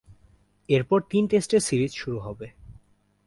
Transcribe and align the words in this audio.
এরপর 0.69 0.99
তিন 1.09 1.23
টেস্টের 1.27 1.59
সিরিজ 1.59 1.91
শুরু 1.93 2.17
হবে। 2.19 2.47